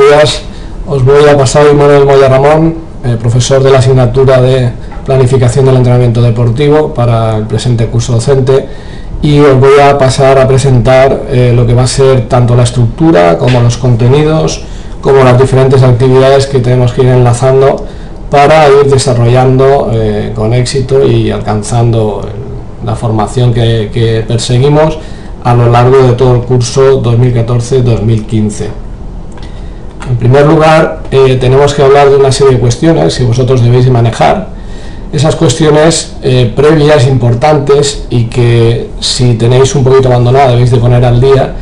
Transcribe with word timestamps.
días. 0.00 0.42
Os 0.86 1.04
voy 1.04 1.28
a 1.28 1.36
pasar 1.36 1.66
hoy 1.66 1.74
Manuel 1.74 2.06
Moya 2.06 2.28
Ramón, 2.28 2.74
eh, 3.04 3.16
profesor 3.20 3.62
de 3.62 3.70
la 3.70 3.78
asignatura 3.78 4.40
de 4.40 4.70
Planificación 5.04 5.66
del 5.66 5.76
Entrenamiento 5.76 6.22
Deportivo 6.22 6.94
para 6.94 7.36
el 7.36 7.44
presente 7.44 7.86
curso 7.86 8.14
docente 8.14 8.66
y 9.22 9.38
os 9.40 9.58
voy 9.60 9.78
a 9.82 9.98
pasar 9.98 10.38
a 10.38 10.48
presentar 10.48 11.24
eh, 11.30 11.52
lo 11.54 11.66
que 11.66 11.74
va 11.74 11.82
a 11.82 11.86
ser 11.86 12.28
tanto 12.28 12.56
la 12.56 12.62
estructura 12.62 13.36
como 13.36 13.60
los 13.60 13.76
contenidos 13.76 14.62
como 15.02 15.22
las 15.22 15.38
diferentes 15.38 15.82
actividades 15.82 16.46
que 16.46 16.60
tenemos 16.60 16.92
que 16.92 17.02
ir 17.02 17.08
enlazando 17.08 17.84
para 18.30 18.68
ir 18.68 18.90
desarrollando 18.90 19.90
eh, 19.92 20.32
con 20.34 20.54
éxito 20.54 21.04
y 21.04 21.30
alcanzando 21.30 22.22
la 22.84 22.96
formación 22.96 23.52
que 23.52 24.24
perseguimos 24.26 24.98
a 25.44 25.54
lo 25.54 25.70
largo 25.70 25.98
de 25.98 26.12
todo 26.12 26.36
el 26.36 26.42
curso 26.42 27.02
2014-2015. 27.02 28.89
En 30.10 30.16
primer 30.16 30.44
lugar, 30.44 31.02
eh, 31.12 31.38
tenemos 31.40 31.72
que 31.72 31.82
hablar 31.82 32.10
de 32.10 32.16
una 32.16 32.32
serie 32.32 32.54
de 32.54 32.58
cuestiones 32.58 33.16
que 33.16 33.22
vosotros 33.22 33.62
debéis 33.62 33.88
manejar. 33.90 34.48
Esas 35.12 35.36
cuestiones 35.36 36.16
eh, 36.22 36.52
previas, 36.54 37.06
importantes 37.06 38.06
y 38.10 38.24
que 38.24 38.90
si 38.98 39.34
tenéis 39.34 39.72
un 39.76 39.84
poquito 39.84 40.08
abandonada 40.08 40.50
debéis 40.50 40.72
de 40.72 40.78
poner 40.78 41.04
al 41.04 41.20
día, 41.20 41.54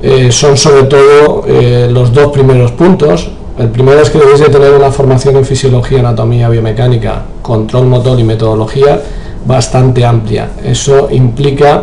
eh, 0.00 0.30
son 0.30 0.56
sobre 0.56 0.84
todo 0.84 1.46
los 1.90 2.12
dos 2.12 2.30
primeros 2.30 2.70
puntos. 2.70 3.30
El 3.58 3.68
primero 3.70 4.00
es 4.00 4.08
que 4.08 4.18
debéis 4.18 4.38
de 4.38 4.50
tener 4.50 4.72
una 4.72 4.92
formación 4.92 5.36
en 5.36 5.44
fisiología, 5.44 5.98
anatomía, 5.98 6.48
biomecánica, 6.48 7.22
control 7.42 7.86
motor 7.86 8.20
y 8.20 8.22
metodología 8.22 9.00
bastante 9.44 10.04
amplia. 10.04 10.50
Eso 10.64 11.08
implica 11.10 11.82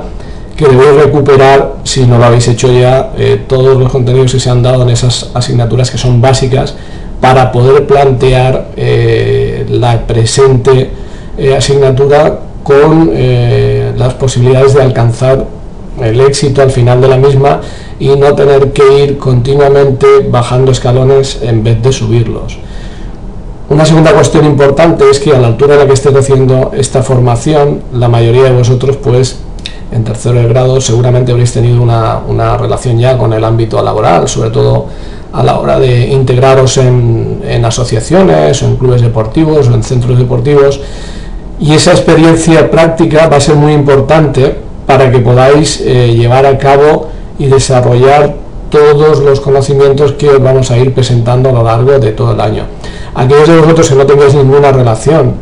que 0.61 0.67
debéis 0.67 1.03
recuperar, 1.03 1.77
si 1.83 2.05
no 2.05 2.19
lo 2.19 2.25
habéis 2.25 2.47
hecho 2.47 2.71
ya, 2.71 3.11
eh, 3.17 3.41
todos 3.47 3.77
los 3.77 3.91
contenidos 3.91 4.31
que 4.31 4.39
se 4.39 4.49
han 4.49 4.61
dado 4.61 4.83
en 4.83 4.89
esas 4.89 5.31
asignaturas 5.33 5.89
que 5.89 5.97
son 5.97 6.21
básicas 6.21 6.75
para 7.19 7.51
poder 7.51 7.87
plantear 7.87 8.67
eh, 8.77 9.65
la 9.69 10.05
presente 10.05 10.91
eh, 11.37 11.55
asignatura 11.55 12.39
con 12.63 13.11
las 13.97 14.13
posibilidades 14.13 14.75
de 14.75 14.83
alcanzar 14.83 15.45
el 15.99 16.21
éxito 16.21 16.61
al 16.61 16.69
final 16.69 17.01
de 17.01 17.07
la 17.07 17.17
misma 17.17 17.59
y 17.99 18.09
no 18.09 18.35
tener 18.35 18.71
que 18.71 19.03
ir 19.03 19.17
continuamente 19.17 20.05
bajando 20.29 20.71
escalones 20.71 21.39
en 21.41 21.63
vez 21.63 21.81
de 21.81 21.91
subirlos. 21.91 22.59
Una 23.67 23.83
segunda 23.83 24.13
cuestión 24.13 24.45
importante 24.45 25.09
es 25.09 25.19
que 25.19 25.35
a 25.35 25.39
la 25.39 25.47
altura 25.47 25.73
en 25.73 25.79
la 25.79 25.87
que 25.87 25.93
estés 25.93 26.15
haciendo 26.15 26.71
esta 26.75 27.01
formación, 27.01 27.81
la 27.93 28.09
mayoría 28.09 28.43
de 28.43 28.51
vosotros 28.51 28.97
pues 28.97 29.39
en 29.91 30.03
tercero 30.03 30.47
grado 30.47 30.79
seguramente 30.79 31.31
habréis 31.31 31.51
tenido 31.51 31.81
una, 31.81 32.57
relación 32.57 32.97
ya 32.97 33.17
con 33.17 33.33
el 33.33 33.43
ámbito 33.43 33.81
laboral, 33.81 34.27
sobre 34.27 34.49
todo 34.49 34.87
a 35.33 35.43
la 35.43 35.59
hora 35.59 35.79
de 35.79 36.07
integraros 36.07 36.77
en, 36.77 37.63
asociaciones 37.63 38.61
o 38.63 38.65
en 38.67 38.77
clubes 38.77 39.01
deportivos 39.01 39.67
o 39.67 39.73
en 39.73 39.83
centros 39.83 40.17
deportivos 40.17 40.79
y 41.59 41.73
esa 41.73 41.91
experiencia 41.91 42.71
práctica 42.71 43.27
va 43.27 43.37
a 43.37 43.41
ser 43.41 43.55
muy 43.55 43.73
importante 43.73 44.55
para 44.85 45.11
que 45.11 45.19
podáis 45.19 45.79
eh, 45.81 46.13
llevar 46.13 46.45
a 46.45 46.57
cabo 46.57 47.09
y 47.37 47.45
desarrollar 47.45 48.35
todos 48.69 49.19
los 49.19 49.39
conocimientos 49.41 50.13
que 50.13 50.29
os 50.29 50.41
vamos 50.41 50.71
a 50.71 50.77
ir 50.77 50.93
presentando 50.93 51.49
a 51.49 51.51
lo 51.51 51.63
largo 51.63 51.99
de 51.99 52.11
todo 52.13 52.31
el 52.31 52.41
año. 52.41 52.63
Aquellos 53.13 53.47
de 53.47 53.57
vosotros 53.57 53.89
que 53.89 53.95
no 53.95 54.05
tengáis 54.05 54.33
ninguna 54.33 54.71
relación 54.71 55.35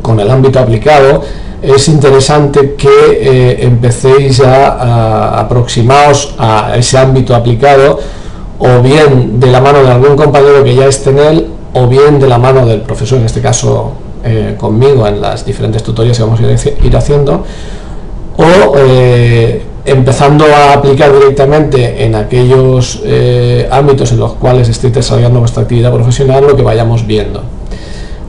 con 0.00 0.20
el 0.20 0.30
ámbito 0.30 0.60
aplicado, 0.60 1.22
es 1.66 1.88
interesante 1.88 2.74
que 2.74 2.88
eh, 2.88 3.64
empecéis 3.64 4.40
a, 4.40 5.40
aproximaros 5.40 6.34
a 6.38 6.76
ese 6.76 6.98
ámbito 6.98 7.34
aplicado 7.34 7.98
o 8.58 8.82
bien 8.82 9.40
de 9.40 9.46
la 9.48 9.60
mano 9.60 9.82
de 9.82 9.90
algún 9.90 10.16
compañero 10.16 10.62
que 10.62 10.74
ya 10.74 10.86
esté 10.86 11.10
en 11.10 11.18
él 11.18 11.46
o 11.72 11.86
bien 11.88 12.20
de 12.20 12.28
la 12.28 12.38
mano 12.38 12.66
del 12.66 12.82
profesor, 12.82 13.18
en 13.18 13.24
este 13.24 13.40
caso 13.40 13.92
eh, 14.24 14.54
conmigo 14.58 15.06
en 15.06 15.20
las 15.20 15.44
diferentes 15.44 15.82
tutorías 15.82 16.16
que 16.16 16.22
vamos 16.22 16.40
a 16.40 16.86
ir 16.86 16.96
haciendo 16.96 17.44
o 18.36 18.74
eh, 18.76 19.62
empezando 19.84 20.44
a 20.46 20.74
aplicar 20.74 21.12
directamente 21.12 22.04
en 22.04 22.14
aquellos 22.14 23.02
ámbitos 23.70 24.12
en 24.12 24.20
los 24.20 24.34
cuales 24.34 24.68
estéis 24.68 24.94
desarrollando 24.94 25.40
vuestra 25.40 25.62
actividad 25.62 25.92
profesional 25.92 26.46
lo 26.46 26.56
que 26.56 26.62
vayamos 26.62 27.06
viendo. 27.06 27.53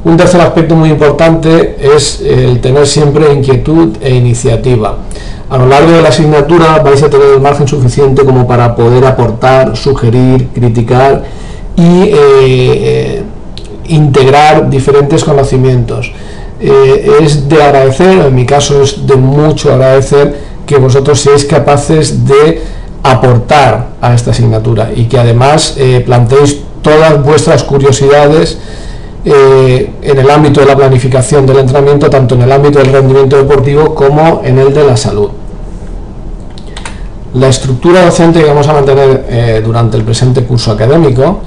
Un 0.05 0.17
tercer 0.17 0.39
aspecto 0.39 0.75
muy 0.75 0.89
importante 0.91 1.77
es 1.81 2.21
el 2.21 2.61
tener 2.61 2.85
siempre 2.85 3.33
inquietud 3.33 3.97
e 3.99 4.13
iniciativa. 4.13 4.99
A 5.49 5.57
lo 5.57 5.66
largo 5.66 5.93
de 5.93 6.01
la 6.03 6.09
asignatura 6.09 6.77
vais 6.77 7.01
a 7.01 7.09
tener 7.09 7.29
el 7.33 7.41
margen 7.41 7.67
suficiente 7.67 8.23
como 8.23 8.47
para 8.47 8.75
poder 8.75 9.03
aportar, 9.03 9.75
sugerir, 9.75 10.49
criticar 10.53 11.23
y 11.75 12.03
eh, 12.03 12.13
eh, 12.13 13.23
integrar 13.88 14.69
diferentes 14.69 15.23
conocimientos. 15.23 16.11
Eh, 16.59 17.17
es 17.23 17.49
de 17.49 17.63
agradecer, 17.63 18.27
en 18.27 18.35
mi 18.35 18.45
caso 18.45 18.83
es 18.83 19.07
de 19.07 19.16
mucho 19.16 19.73
agradecer 19.73 20.39
que 20.67 20.77
vosotros 20.77 21.19
seáis 21.19 21.45
capaces 21.45 22.27
de 22.27 22.61
aportar 23.01 23.87
a 23.99 24.13
esta 24.13 24.29
asignatura 24.29 24.91
y 24.95 25.05
que 25.05 25.17
además 25.17 25.75
planteéis 26.05 26.59
todas 26.83 27.23
vuestras 27.23 27.63
curiosidades 27.63 28.59
eh, 29.27 29.89
en 30.03 30.19
el 30.19 30.29
ámbito 30.29 30.59
de 30.59 30.67
la 30.67 30.75
planificación 30.75 31.47
del 31.47 31.57
entrenamiento, 31.57 32.11
tanto 32.11 32.35
en 32.35 32.43
el 32.43 32.51
ámbito 32.51 32.77
del 32.77 32.93
rendimiento 32.93 33.37
deportivo 33.37 33.95
como 33.95 34.41
en 34.43 34.59
el 34.59 34.71
de 34.71 34.85
la 34.85 34.95
salud. 34.95 35.29
La 37.33 37.47
estructura 37.47 38.05
docente 38.05 38.39
que 38.39 38.45
vamos 38.45 38.67
a 38.67 38.73
mantener 38.73 39.25
eh, 39.27 39.61
durante 39.65 39.97
el 39.97 40.03
presente 40.03 40.43
curso 40.43 40.71
académico 40.71 41.39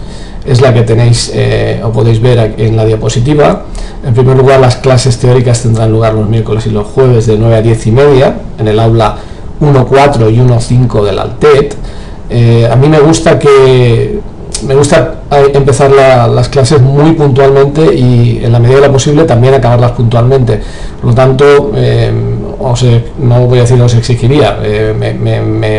es 0.44 0.60
la 0.60 0.74
que 0.74 0.82
tenéis 0.82 1.30
eh, 1.32 1.80
o 1.84 1.92
podéis 1.92 2.20
ver 2.20 2.56
en 2.58 2.76
la 2.76 2.84
diapositiva. 2.84 3.66
En 4.04 4.12
primer 4.12 4.36
lugar, 4.36 4.58
las 4.58 4.74
clases 4.76 5.16
teóricas 5.18 5.62
tendrán 5.62 5.92
lugar 5.92 6.14
los 6.14 6.28
miércoles 6.28 6.66
y 6.66 6.70
los 6.70 6.84
jueves 6.88 7.26
de 7.26 7.38
9 7.38 7.54
a 7.54 7.62
10 7.62 7.86
y 7.86 7.92
media 7.92 8.40
en 8.58 8.66
el 8.66 8.80
aula 8.80 9.18
1.4 9.60 10.34
y 10.34 10.38
1.5 10.38 11.04
del 11.04 11.18
Altet. 11.20 11.76
a 12.72 12.74
mí 12.74 12.88
me 12.88 12.98
gusta 12.98 13.38
que 13.38 14.18
me 14.62 14.74
gusta 14.74 15.14
eh, 15.30 15.50
empezar 15.54 15.90
las 15.90 16.48
clases 16.48 16.80
muy 16.80 17.12
puntualmente 17.12 17.94
y 17.94 18.40
en 18.42 18.52
la 18.52 18.58
medida 18.58 18.80
de 18.80 18.86
lo 18.86 18.92
posible 18.92 19.24
también 19.24 19.54
acabarlas 19.54 19.92
puntualmente. 19.92 20.60
Por 21.00 21.10
lo 21.10 21.14
tanto, 21.14 21.72
eh, 21.74 22.12
no 23.18 23.46
voy 23.46 23.58
a 23.58 23.62
decir 23.62 23.80
os 23.80 23.94
exigiría, 23.94 24.58
eh, 24.62 24.94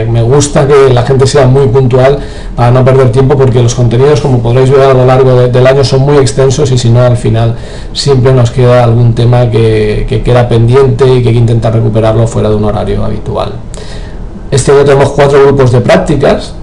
me, 0.10 0.24
gusta 0.24 0.68
que 0.68 0.94
la 0.94 1.04
gente 1.04 1.28
sea 1.28 1.46
muy 1.46 1.68
puntual 1.68 2.20
para 2.56 2.72
no 2.72 2.84
perder 2.86 3.12
tiempo 3.12 3.38
porque 3.38 3.62
los 3.62 3.76
contenidos, 3.76 4.22
como 4.22 4.40
podréis 4.40 4.70
ver 4.70 4.82
a 4.82 4.94
lo 4.94 5.06
largo 5.06 5.48
del 5.48 5.68
año, 5.68 5.84
son 5.84 6.02
muy 6.02 6.18
extensos 6.18 6.72
y 6.72 6.78
si 6.78 6.90
no, 6.90 7.02
al 7.02 7.18
final 7.18 7.56
siempre 7.94 8.34
nos 8.34 8.52
queda 8.52 8.84
algún 8.84 9.14
tema 9.14 9.50
que, 9.50 10.06
que 10.08 10.22
queda 10.22 10.48
pendiente 10.48 11.06
y 11.06 11.22
que 11.22 11.30
hay 11.30 11.34
que 11.34 11.40
intentar 11.40 11.74
recuperarlo 11.74 12.28
fuera 12.28 12.50
de 12.50 12.56
un 12.56 12.66
horario 12.66 13.04
habitual. 13.04 13.54
Este 14.52 14.72
año 14.72 14.84
tenemos 14.84 15.10
cuatro 15.12 15.44
grupos 15.46 15.72
de 15.72 15.82
prácticas, 15.82 16.56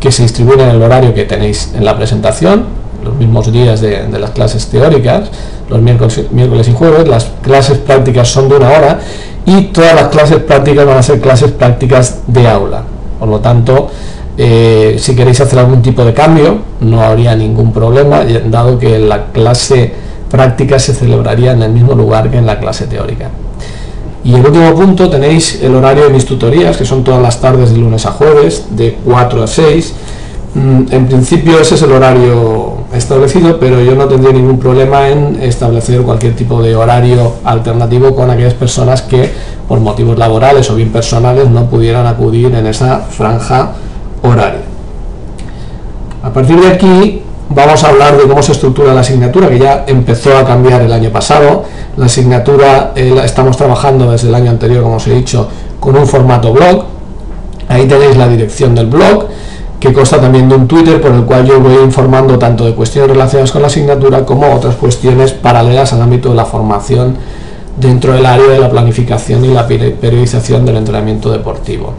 que 0.00 0.12
se 0.12 0.22
distribuyen 0.22 0.68
en 0.68 0.76
el 0.76 0.82
horario 0.82 1.14
que 1.14 1.24
tenéis 1.24 1.72
en 1.74 1.84
la 1.84 1.96
presentación, 1.96 2.64
los 3.04 3.14
mismos 3.14 3.50
días 3.52 3.80
de, 3.80 4.08
las 4.18 4.30
clases 4.30 4.66
teóricas, 4.66 5.30
los 5.68 5.80
miércoles, 5.80 6.68
y 6.68 6.72
jueves, 6.72 7.08
las 7.08 7.30
clases 7.42 7.78
prácticas 7.78 8.28
son 8.28 8.48
de 8.48 8.56
una 8.56 8.70
hora 8.70 9.00
y 9.44 9.62
todas 9.66 9.94
las 9.94 10.08
clases 10.08 10.38
prácticas 10.38 10.86
van 10.86 10.98
a 10.98 11.02
ser 11.02 11.20
clases 11.20 11.52
prácticas 11.52 12.20
de 12.26 12.48
aula. 12.48 12.82
Por 13.18 13.28
lo 13.28 13.40
tanto, 13.40 13.90
eh, 14.36 14.96
si 14.98 15.14
queréis 15.14 15.40
hacer 15.40 15.58
algún 15.58 15.82
tipo 15.82 16.04
de 16.04 16.12
cambio, 16.12 16.58
no 16.80 17.00
habría 17.00 17.34
ningún 17.36 17.72
problema, 17.72 18.22
dado 18.46 18.78
que 18.78 18.98
la 18.98 19.26
clase 19.26 19.92
práctica 20.30 20.78
se 20.78 20.94
celebraría 20.94 21.52
en 21.52 21.62
el 21.62 21.72
mismo 21.72 21.94
lugar 21.94 22.30
que 22.30 22.38
en 22.38 22.46
la 22.46 22.58
clase 22.58 22.86
teórica. 22.86 23.30
Y 24.26 24.34
el 24.34 24.44
último 24.44 24.74
punto 24.74 25.08
tenéis 25.08 25.62
el 25.62 25.72
horario 25.76 26.02
de 26.02 26.10
mis 26.10 26.26
tutorías, 26.26 26.76
que 26.76 26.84
son 26.84 27.04
todas 27.04 27.22
las 27.22 27.40
tardes 27.40 27.70
de 27.70 27.78
lunes 27.78 28.06
a 28.06 28.10
jueves, 28.10 28.66
de 28.70 28.98
4 29.04 29.44
a 29.44 29.46
6. 29.46 29.94
Mm, 30.52 30.80
en 30.90 31.06
principio 31.06 31.60
ese 31.60 31.76
es 31.76 31.82
el 31.82 31.92
horario 31.92 32.78
establecido, 32.92 33.56
pero 33.60 33.80
yo 33.80 33.94
no 33.94 34.06
tendría 34.06 34.32
ningún 34.32 34.58
problema 34.58 35.08
en 35.08 35.40
establecer 35.40 36.02
cualquier 36.02 36.34
tipo 36.34 36.60
de 36.60 36.74
horario 36.74 37.34
alternativo 37.44 38.16
con 38.16 38.28
aquellas 38.28 38.54
personas 38.54 39.02
que 39.02 39.30
por 39.68 39.78
motivos 39.78 40.18
laborales 40.18 40.68
o 40.70 40.74
bien 40.74 40.90
personales 40.90 41.48
no 41.48 41.66
pudieran 41.66 42.08
acudir 42.08 42.52
en 42.52 42.66
esa 42.66 42.98
franja 42.98 43.74
horaria. 44.24 44.62
A 46.24 46.32
partir 46.32 46.60
de 46.60 46.66
aquí 46.66 47.22
vamos 47.48 47.84
a 47.84 47.88
hablar 47.88 48.16
de 48.16 48.24
cómo 48.24 48.42
se 48.42 48.52
estructura 48.52 48.92
la 48.92 49.00
asignatura, 49.00 49.48
que 49.48 49.58
ya 49.58 49.84
empezó 49.86 50.36
a 50.36 50.44
cambiar 50.44 50.82
el 50.82 50.92
año 50.92 51.10
pasado. 51.10 51.64
La 51.96 52.06
asignatura 52.06 52.92
eh, 52.94 53.12
la 53.14 53.24
estamos 53.24 53.56
trabajando 53.56 54.10
desde 54.10 54.28
el 54.28 54.34
año 54.34 54.50
anterior, 54.50 54.82
como 54.82 54.96
os 54.96 55.06
he 55.06 55.14
dicho, 55.14 55.48
con 55.80 55.96
un 55.96 56.06
formato 56.06 56.52
blog. 56.52 56.84
Ahí 57.68 57.86
tenéis 57.86 58.16
la 58.16 58.28
dirección 58.28 58.74
del 58.74 58.86
blog, 58.86 59.26
que 59.80 59.92
consta 59.92 60.20
también 60.20 60.48
de 60.48 60.54
un 60.54 60.68
Twitter 60.68 61.00
por 61.00 61.12
el 61.12 61.24
cual 61.24 61.46
yo 61.46 61.60
voy 61.60 61.74
informando 61.82 62.38
tanto 62.38 62.64
de 62.64 62.74
cuestiones 62.74 63.10
relacionadas 63.10 63.52
con 63.52 63.62
la 63.62 63.68
asignatura 63.68 64.24
como 64.24 64.52
otras 64.54 64.76
cuestiones 64.76 65.32
paralelas 65.32 65.92
al 65.92 66.02
ámbito 66.02 66.30
de 66.30 66.36
la 66.36 66.44
formación 66.44 67.16
dentro 67.78 68.12
del 68.14 68.24
área 68.24 68.46
de 68.46 68.58
la 68.58 68.70
planificación 68.70 69.44
y 69.44 69.48
la 69.48 69.66
periodización 69.66 70.64
del 70.64 70.76
entrenamiento 70.76 71.30
deportivo. 71.30 71.92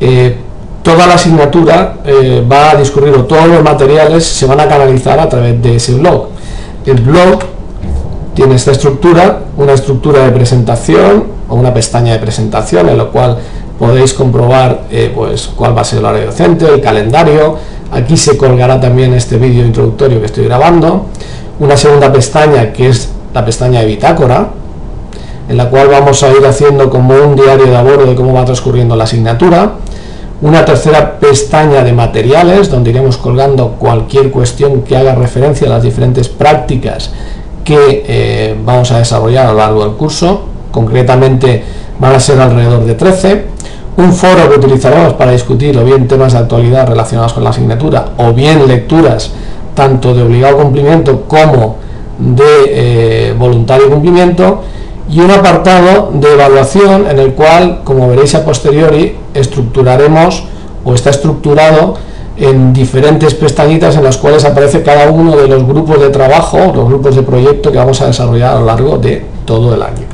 Eh, 0.00 0.36
toda 0.82 1.06
la 1.06 1.14
asignatura 1.14 1.96
eh, 2.04 2.44
va 2.50 2.70
a 2.70 2.76
discurrir 2.76 3.14
o 3.14 3.24
todos 3.24 3.48
los 3.48 3.62
materiales 3.62 4.24
se 4.24 4.46
van 4.46 4.60
a 4.60 4.68
canalizar 4.68 5.18
a 5.18 5.28
través 5.28 5.60
de 5.62 5.76
ese 5.76 5.94
blog. 5.94 6.28
El 6.86 7.00
blog 7.00 7.40
tiene 8.34 8.54
esta 8.54 8.72
estructura, 8.72 9.40
una 9.56 9.72
estructura 9.72 10.24
de 10.24 10.30
presentación 10.30 11.24
o 11.48 11.54
una 11.56 11.74
pestaña 11.74 12.12
de 12.12 12.18
presentación 12.18 12.88
en 12.88 12.96
la 12.96 13.04
cual 13.04 13.38
podéis 13.78 14.14
comprobar 14.14 14.84
eh, 14.90 15.12
pues, 15.14 15.48
cuál 15.54 15.76
va 15.76 15.82
a 15.82 15.84
ser 15.84 15.98
el 15.98 16.04
horario 16.04 16.26
docente, 16.26 16.66
el 16.66 16.80
calendario, 16.80 17.56
aquí 17.92 18.16
se 18.16 18.36
colgará 18.36 18.80
también 18.80 19.14
este 19.14 19.36
vídeo 19.36 19.64
introductorio 19.64 20.20
que 20.20 20.26
estoy 20.26 20.44
grabando, 20.44 21.06
una 21.58 21.76
segunda 21.76 22.12
pestaña 22.12 22.72
que 22.72 22.88
es 22.88 23.10
la 23.34 23.44
pestaña 23.44 23.80
de 23.80 23.86
bitácora, 23.86 24.48
en 25.48 25.56
la 25.56 25.68
cual 25.68 25.88
vamos 25.88 26.22
a 26.22 26.30
ir 26.30 26.46
haciendo 26.46 26.88
como 26.90 27.14
un 27.14 27.34
diario 27.36 27.66
de 27.66 27.76
abordo 27.76 28.06
de 28.06 28.14
cómo 28.14 28.32
va 28.32 28.44
transcurriendo 28.44 28.94
la 28.96 29.04
asignatura, 29.04 29.72
una 30.42 30.64
tercera 30.64 31.18
pestaña 31.18 31.84
de 31.84 31.92
materiales, 31.92 32.70
donde 32.70 32.90
iremos 32.90 33.18
colgando 33.18 33.72
cualquier 33.78 34.30
cuestión 34.30 34.82
que 34.82 34.96
haga 34.96 35.14
referencia 35.14 35.66
a 35.66 35.70
las 35.70 35.82
diferentes 35.82 36.28
prácticas 36.28 37.10
que 37.64 38.04
eh, 38.06 38.56
vamos 38.64 38.90
a 38.90 38.98
desarrollar 38.98 39.46
a 39.46 39.52
lo 39.52 39.58
largo 39.58 39.84
del 39.84 39.94
curso, 39.94 40.42
concretamente 40.70 41.62
van 41.98 42.14
a 42.14 42.20
ser 42.20 42.40
alrededor 42.40 42.84
de 42.84 42.94
13, 42.94 43.44
un 43.98 44.12
foro 44.14 44.48
que 44.48 44.58
utilizaremos 44.58 45.12
para 45.14 45.32
discutir 45.32 45.76
o 45.76 45.84
bien 45.84 46.08
temas 46.08 46.32
de 46.32 46.38
actualidad 46.38 46.88
relacionados 46.88 47.34
con 47.34 47.44
la 47.44 47.50
asignatura 47.50 48.06
o 48.16 48.32
bien 48.32 48.66
lecturas 48.66 49.32
tanto 49.74 50.14
de 50.14 50.22
obligado 50.22 50.56
cumplimiento 50.56 51.22
como 51.22 51.76
de 52.18 52.42
eh, 52.68 53.34
voluntario 53.38 53.90
cumplimiento 53.90 54.62
y 55.10 55.18
un 55.20 55.30
apartado 55.30 56.10
de 56.14 56.32
evaluación 56.32 57.08
en 57.10 57.18
el 57.18 57.32
cual, 57.32 57.80
como 57.84 58.08
veréis 58.08 58.34
a 58.34 58.44
posteriori, 58.44 59.16
estructuraremos 59.34 60.44
o 60.84 60.94
está 60.94 61.10
estructurado 61.10 61.96
en 62.36 62.72
diferentes 62.72 63.34
pestañitas 63.34 63.96
en 63.96 64.04
las 64.04 64.16
cuales 64.16 64.44
aparece 64.44 64.82
cada 64.82 65.10
uno 65.10 65.36
de 65.36 65.48
los 65.48 65.66
grupos 65.66 66.00
de 66.00 66.08
trabajo, 66.10 66.72
los 66.74 66.86
grupos 66.86 67.16
de 67.16 67.22
proyecto 67.22 67.70
que 67.70 67.78
vamos 67.78 68.00
a 68.00 68.06
desarrollar 68.06 68.56
a 68.56 68.60
lo 68.60 68.66
largo 68.66 68.98
de 68.98 69.24
todo 69.44 69.74
el 69.74 69.82
año. 69.82 70.06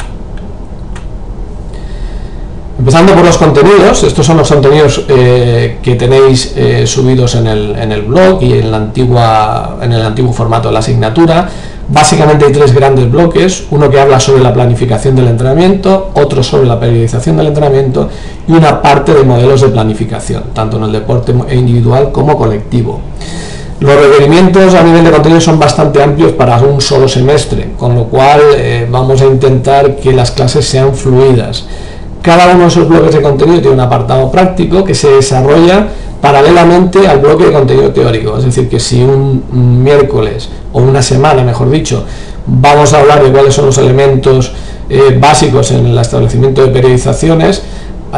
Empezando 2.78 3.14
por 3.14 3.24
los 3.24 3.38
contenidos, 3.38 4.02
estos 4.02 4.26
son 4.26 4.36
los 4.36 4.48
contenidos 4.48 5.04
eh, 5.08 5.78
que 5.82 5.94
tenéis 5.94 6.52
eh, 6.56 6.86
subidos 6.86 7.34
en 7.34 7.46
el, 7.46 7.76
en 7.76 7.90
el, 7.90 8.02
blog 8.02 8.42
y 8.42 8.52
en, 8.52 8.70
la 8.70 8.76
antigua, 8.76 9.78
en 9.80 9.92
el 9.92 10.02
antiguo 10.02 10.32
formato 10.32 10.68
de 10.68 10.74
la 10.74 10.80
asignatura. 10.80 11.48
Básicamente 11.88 12.46
hay 12.46 12.52
tres 12.52 12.74
grandes 12.74 13.08
bloques, 13.10 13.64
uno 13.70 13.88
que 13.88 14.00
habla 14.00 14.18
sobre 14.18 14.42
la 14.42 14.52
planificación 14.52 15.14
del 15.14 15.28
entrenamiento, 15.28 16.10
otro 16.14 16.42
sobre 16.42 16.66
la 16.66 16.80
periodización 16.80 17.36
del 17.36 17.46
entrenamiento 17.48 18.08
y 18.48 18.52
una 18.52 18.82
parte 18.82 19.14
de 19.14 19.22
modelos 19.22 19.60
de 19.60 19.68
planificación, 19.68 20.44
tanto 20.52 20.78
en 20.78 20.84
el 20.84 20.92
deporte 20.92 21.32
individual 21.52 22.10
como 22.10 22.36
colectivo. 22.36 23.00
Los 23.78 23.94
requerimientos 23.94 24.74
a 24.74 24.82
nivel 24.82 25.04
de 25.04 25.12
contenido 25.12 25.40
son 25.40 25.60
bastante 25.60 26.02
amplios 26.02 26.32
para 26.32 26.58
un 26.58 26.80
solo 26.80 27.06
semestre, 27.06 27.70
con 27.78 27.94
lo 27.94 28.04
cual 28.04 28.40
eh, 28.56 28.88
vamos 28.90 29.20
a 29.20 29.26
intentar 29.26 29.96
que 29.96 30.12
las 30.12 30.32
clases 30.32 30.66
sean 30.66 30.92
fluidas. 30.92 31.66
Cada 32.20 32.52
uno 32.52 32.62
de 32.62 32.68
esos 32.68 32.88
bloques 32.88 33.14
de 33.14 33.22
contenido 33.22 33.60
tiene 33.60 33.74
un 33.74 33.80
apartado 33.80 34.32
práctico 34.32 34.82
que 34.82 34.94
se 34.96 35.08
desarrolla 35.08 35.86
paralelamente 36.20 37.06
al 37.06 37.20
bloque 37.20 37.46
de 37.46 37.52
contenido 37.52 37.90
teórico. 37.90 38.36
Es 38.38 38.44
decir, 38.44 38.68
que 38.68 38.80
si 38.80 39.02
un 39.02 39.82
miércoles 39.82 40.48
o 40.72 40.80
una 40.80 41.02
semana, 41.02 41.42
mejor 41.42 41.70
dicho, 41.70 42.04
vamos 42.46 42.92
a 42.92 43.00
hablar 43.00 43.22
de 43.22 43.30
cuáles 43.30 43.54
son 43.54 43.66
los 43.66 43.78
elementos 43.78 44.52
eh, 44.88 45.16
básicos 45.20 45.72
en 45.72 45.86
el 45.86 45.98
establecimiento 45.98 46.62
de 46.62 46.68
periodizaciones, 46.68 47.62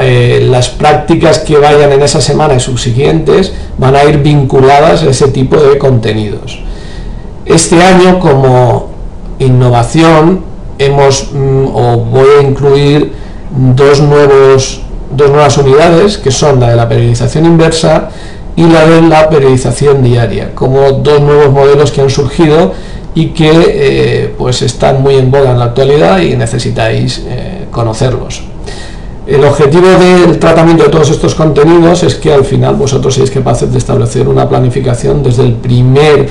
eh, 0.01 0.47
las 0.49 0.69
prácticas 0.69 1.39
que 1.39 1.57
vayan 1.59 1.93
en 1.93 2.03
esa 2.03 2.21
semana 2.21 2.55
y 2.55 2.61
subsiguientes 2.61 3.53
van 3.79 3.97
a 3.97 4.05
ir 4.05 4.19
vinculadas 4.19 5.03
a 5.03 5.11
ese 5.11 5.29
tipo 5.29 5.57
de 5.57 5.79
contenidos. 5.79 6.61
Este 7.47 7.83
año, 7.83 8.21
como 8.21 8.91
innovación, 9.39 10.45
hemos 10.79 11.31
mm, 11.33 11.67
o 11.75 11.97
voy 11.99 12.29
a 12.39 12.43
incluir 12.43 13.13
dos, 13.75 14.01
nuevos, 14.01 14.83
dos 15.11 15.31
nuevas 15.31 15.57
unidades, 15.59 16.19
que 16.19 16.31
son 16.31 16.61
la 16.61 16.71
de 16.71 16.77
la 16.77 16.89
periodización 16.89 17.47
inversa 17.47 18.11
y 18.57 18.67
la 18.67 18.87
de 18.87 19.03
la 19.03 19.29
periodización 19.31 20.03
diaria, 20.03 20.55
como 20.55 20.91
dos 20.93 21.21
nuevos 21.21 21.53
modelos 21.53 21.93
que 21.93 22.01
han 22.01 22.11
surgido 22.11 22.73
y 23.15 23.29
que 23.29 23.51
eh, 23.51 24.35
pues 24.37 24.63
están 24.63 25.03
muy 25.03 25.17
en 25.17 25.31
boga 25.31 25.53
en 25.53 25.59
la 25.59 25.67
actualidad 25.67 26.21
y 26.21 26.37
necesitáis 26.37 27.23
eh, 27.27 27.67
conocerlos. 27.71 28.43
El 29.27 29.45
objetivo 29.45 29.89
del 29.89 30.39
tratamiento 30.39 30.85
de 30.85 30.91
todos 30.91 31.11
estos 31.11 31.35
contenidos 31.35 32.03
es 32.03 32.15
que 32.15 32.33
al 32.33 32.45
final 32.45 32.77
vosotros 32.77 33.15
seáis 33.15 33.31
capaces 33.31 33.71
de 33.71 33.79
establecer 33.79 34.27
una 34.27 34.49
planificación 34.49 35.23
desde 35.23 35.43
el 35.43 35.53
primer 35.53 36.29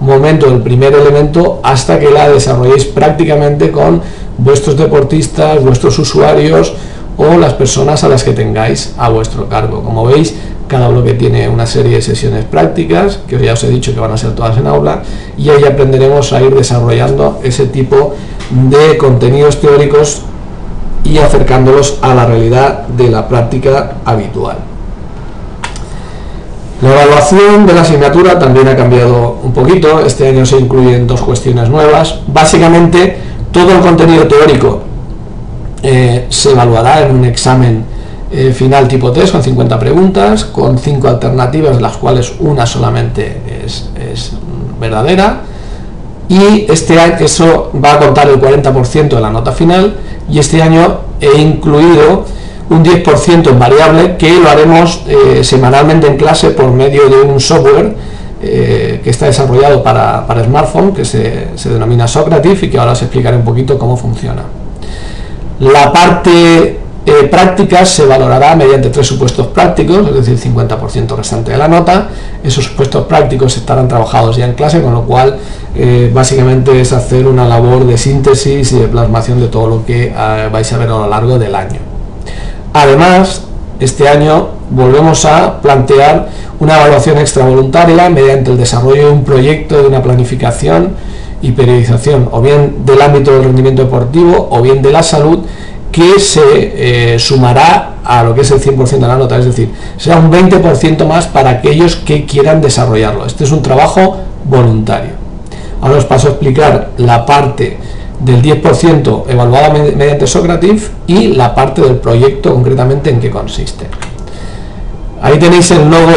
momento, 0.00 0.46
el 0.46 0.60
primer 0.60 0.94
elemento, 0.94 1.60
hasta 1.62 1.98
que 1.98 2.10
la 2.10 2.28
desarrolléis 2.28 2.86
prácticamente 2.86 3.70
con 3.70 4.02
vuestros 4.36 4.76
deportistas, 4.76 5.62
vuestros 5.62 5.98
usuarios 5.98 6.72
o 7.16 7.36
las 7.36 7.54
personas 7.54 8.04
a 8.04 8.08
las 8.08 8.24
que 8.24 8.32
tengáis 8.32 8.94
a 8.98 9.08
vuestro 9.08 9.48
cargo. 9.48 9.82
Como 9.82 10.06
veis, 10.06 10.34
cada 10.68 10.88
bloque 10.88 11.14
tiene 11.14 11.48
una 11.48 11.66
serie 11.66 11.96
de 11.96 12.02
sesiones 12.02 12.44
prácticas, 12.44 13.20
que 13.26 13.38
ya 13.38 13.54
os 13.54 13.64
he 13.64 13.68
dicho 13.68 13.92
que 13.92 14.00
van 14.00 14.12
a 14.12 14.16
ser 14.16 14.34
todas 14.34 14.56
en 14.56 14.66
aula, 14.66 15.02
y 15.36 15.50
ahí 15.50 15.64
aprenderemos 15.64 16.32
a 16.32 16.40
ir 16.40 16.54
desarrollando 16.54 17.40
ese 17.42 17.66
tipo 17.66 18.14
de 18.50 18.96
contenidos 18.96 19.60
teóricos 19.60 20.22
y 21.04 21.18
acercándolos 21.18 21.98
a 22.02 22.14
la 22.14 22.26
realidad 22.26 22.86
de 22.86 23.10
la 23.10 23.28
práctica 23.28 23.96
habitual. 24.04 24.58
La 26.82 26.92
evaluación 26.92 27.66
de 27.66 27.74
la 27.74 27.82
asignatura 27.82 28.38
también 28.38 28.68
ha 28.68 28.76
cambiado 28.76 29.38
un 29.42 29.52
poquito, 29.52 30.00
este 30.00 30.28
año 30.28 30.46
se 30.46 30.58
incluyen 30.58 31.06
dos 31.06 31.20
cuestiones 31.20 31.68
nuevas. 31.68 32.20
Básicamente, 32.26 33.18
todo 33.52 33.72
el 33.72 33.80
contenido 33.80 34.26
teórico 34.26 34.80
eh, 35.82 36.26
se 36.28 36.50
evaluará 36.52 37.06
en 37.06 37.16
un 37.16 37.24
examen 37.24 37.84
eh, 38.30 38.52
final 38.52 38.86
tipo 38.86 39.10
test 39.12 39.32
con 39.32 39.42
50 39.42 39.78
preguntas, 39.78 40.44
con 40.44 40.78
5 40.78 41.08
alternativas, 41.08 41.80
las 41.80 41.96
cuales 41.96 42.32
una 42.38 42.66
solamente 42.66 43.40
es, 43.64 43.90
verdadera. 44.78 45.42
Y 46.28 46.66
este 46.70 46.98
año 46.98 47.16
eso 47.20 47.70
va 47.82 47.94
a 47.94 47.98
contar 47.98 48.28
el 48.28 48.40
40% 48.40 49.08
de 49.08 49.20
la 49.20 49.30
nota 49.30 49.52
final 49.52 49.96
y 50.30 50.38
este 50.38 50.62
año 50.62 51.00
he 51.20 51.38
incluido 51.38 52.24
un 52.70 52.84
10% 52.84 53.50
en 53.50 53.58
variable 53.58 54.16
que 54.16 54.38
lo 54.38 54.48
haremos 54.48 55.02
eh, 55.08 55.42
semanalmente 55.42 56.06
en 56.06 56.16
clase 56.16 56.50
por 56.50 56.70
medio 56.70 57.08
de 57.08 57.16
un 57.22 57.40
software 57.40 57.94
que 58.40 59.10
está 59.10 59.26
desarrollado 59.26 59.82
para, 59.82 60.26
para 60.26 60.42
smartphone, 60.42 60.94
que 60.94 61.04
se, 61.04 61.48
se, 61.56 61.68
denomina 61.68 62.08
Socrative 62.08 62.58
y 62.62 62.70
que 62.70 62.78
ahora 62.78 62.92
os 62.92 63.02
explicaré 63.02 63.36
un 63.36 63.44
poquito 63.44 63.78
cómo 63.78 63.98
funciona. 63.98 64.59
La 65.60 65.92
parte 65.92 66.78
eh, 67.06 67.24
práctica 67.30 67.84
se 67.84 68.06
valorará 68.06 68.56
mediante 68.56 68.88
tres 68.88 69.06
supuestos 69.06 69.48
prácticos, 69.48 70.08
es 70.08 70.26
decir, 70.26 70.52
50% 70.52 71.16
restante 71.16 71.52
de 71.52 71.58
la 71.58 71.68
nota. 71.68 72.08
Esos 72.42 72.64
supuestos 72.64 73.06
prácticos 73.06 73.56
estarán 73.56 73.86
trabajados 73.86 74.36
ya 74.36 74.46
en 74.46 74.54
clase, 74.54 74.80
con 74.80 74.94
lo 74.94 75.02
cual 75.02 75.38
eh, 75.76 76.10
básicamente 76.12 76.80
es 76.80 76.92
hacer 76.92 77.26
una 77.26 77.46
labor 77.46 77.86
de 77.86 77.98
síntesis 77.98 78.72
y 78.72 78.78
de 78.78 78.88
plasmación 78.88 79.38
de 79.38 79.48
todo 79.48 79.68
lo 79.68 79.86
que 79.86 80.12
vais 80.50 80.72
a 80.72 80.78
ver 80.78 80.88
a 80.88 80.92
lo 80.92 81.08
largo 81.08 81.38
del 81.38 81.54
año. 81.54 81.78
Además, 82.72 83.42
este 83.80 84.08
año 84.08 84.48
volvemos 84.70 85.24
a 85.24 85.60
plantear 85.60 86.28
una 86.58 86.76
evaluación 86.76 87.18
extravoluntaria 87.18 88.08
mediante 88.10 88.50
el 88.50 88.58
desarrollo 88.58 89.06
de 89.06 89.12
un 89.12 89.24
proyecto 89.24 89.82
de 89.82 89.88
una 89.88 90.02
planificación 90.02 90.94
y 91.42 91.52
periodización, 91.52 92.28
o 92.30 92.40
bien 92.40 92.84
del 92.84 93.00
ámbito 93.00 93.32
del 93.32 93.44
rendimiento 93.44 93.84
deportivo 93.84 94.48
o 94.50 94.60
bien 94.60 94.82
de 94.82 94.92
la 94.92 95.02
salud, 95.02 95.40
que 95.90 96.20
se 96.20 96.40
eh, 97.14 97.18
sumará 97.18 97.94
a 98.04 98.22
lo 98.22 98.34
que 98.34 98.42
es 98.42 98.50
el 98.50 98.60
100% 98.60 98.98
de 98.98 99.08
la 99.08 99.16
nota, 99.16 99.38
es 99.38 99.46
decir, 99.46 99.70
será 99.96 100.18
un 100.18 100.30
20% 100.30 101.06
más 101.06 101.26
para 101.26 101.50
aquellos 101.50 101.96
que 101.96 102.24
quieran 102.26 102.60
desarrollarlo. 102.60 103.26
Este 103.26 103.44
es 103.44 103.52
un 103.52 103.62
trabajo 103.62 104.16
voluntario. 104.44 105.12
Ahora 105.80 105.98
os 105.98 106.04
paso 106.04 106.28
a 106.28 106.30
explicar 106.30 106.90
la 106.98 107.24
parte 107.24 107.78
del 108.20 108.42
10% 108.42 109.24
evaluada 109.28 109.70
mediante 109.70 110.26
Socrative 110.26 110.82
y 111.06 111.28
la 111.28 111.54
parte 111.54 111.80
del 111.80 111.96
proyecto 111.96 112.52
concretamente 112.52 113.10
en 113.10 113.18
qué 113.18 113.30
consiste. 113.30 113.86
Ahí 115.22 115.38
tenéis 115.38 115.70
el 115.70 115.90
logo 115.90 116.12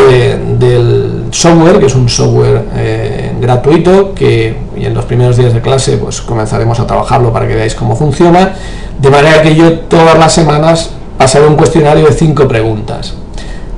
del 0.59 1.12
software, 1.33 1.79
que 1.79 1.87
es 1.87 1.95
un 1.95 2.07
software 2.07 2.65
eh, 2.75 3.31
gratuito, 3.39 4.13
que 4.13 4.55
en 4.75 4.93
los 4.93 5.05
primeros 5.05 5.37
días 5.37 5.53
de 5.53 5.61
clase 5.61 5.97
pues 5.97 6.21
comenzaremos 6.21 6.79
a 6.79 6.87
trabajarlo 6.87 7.33
para 7.33 7.47
que 7.47 7.55
veáis 7.55 7.75
cómo 7.75 7.95
funciona, 7.95 8.53
de 8.99 9.09
manera 9.09 9.41
que 9.41 9.55
yo 9.55 9.79
todas 9.79 10.17
las 10.17 10.33
semanas 10.33 10.91
pasaré 11.17 11.47
un 11.47 11.55
cuestionario 11.55 12.05
de 12.05 12.13
cinco 12.13 12.47
preguntas. 12.47 13.15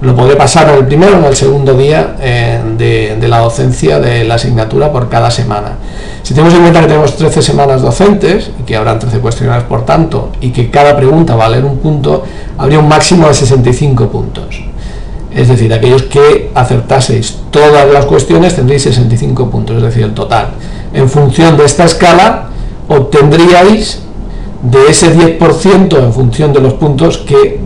Lo 0.01 0.15
podré 0.15 0.35
pasar 0.35 0.69
en 0.69 0.75
el 0.75 0.85
primero 0.85 1.15
o 1.15 1.19
en 1.19 1.25
el 1.25 1.35
segundo 1.35 1.74
día 1.74 2.15
eh, 2.19 2.62
de, 2.77 3.27
la 3.27 3.39
docencia 3.39 4.00
de 4.00 4.25
la 4.25 4.35
asignatura 4.35 4.91
por 4.91 5.09
cada 5.09 5.31
semana. 5.31 5.77
Si 6.21 6.33
tenemos 6.33 6.53
en 6.53 6.62
cuenta 6.62 6.81
que 6.81 6.88
tenemos 6.88 7.15
13 7.15 7.41
semanas 7.41 7.81
docentes, 7.81 8.51
y 8.59 8.63
que 8.63 8.75
habrán 8.75 9.00
13 9.00 9.19
cuestionarios 9.19 9.67
por 9.67 9.85
tanto, 9.85 10.31
y 10.41 10.51
que 10.51 10.69
cada 10.69 10.95
pregunta 10.97 11.35
va 11.35 11.45
valer 11.45 11.63
un 11.63 11.77
punto, 11.77 12.24
habría 12.57 12.79
un 12.79 12.89
máximo 12.89 13.27
de 13.27 13.33
65 13.33 14.09
puntos. 14.09 14.62
Es 15.36 15.50
decir, 15.50 15.74
aquellos 15.74 16.04
que 16.04 16.50
acertaseis 16.56 17.38
todas 17.51 17.92
las 17.92 18.06
cuestiones 18.06 18.56
tendréis 18.56 18.84
65 18.84 19.50
puntos, 19.50 19.77
es 19.77 19.84
decir, 19.84 20.04
el 20.04 20.13
total. 20.13 20.51
En 20.94 21.10
función 21.10 21.58
de 21.58 21.65
esta 21.65 21.84
escala, 21.84 22.48
obtendríais 22.88 24.00
de 24.63 24.88
ese 24.89 25.13
10% 25.13 26.00
en 26.00 26.13
función 26.13 26.54
de 26.54 26.62
los 26.62 26.74
puntos 26.74 27.18
que 27.18 27.60